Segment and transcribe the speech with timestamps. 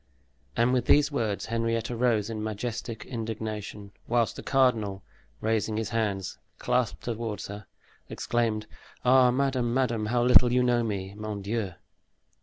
[0.57, 5.03] And with these words Henrietta rose in majestic indignation, whilst the cardinal,
[5.41, 7.67] raising his hands clasped toward her,
[8.09, 8.65] exclaimed,
[9.05, 11.73] "Ah, madame, madame, how little you know me, mon Dieu!"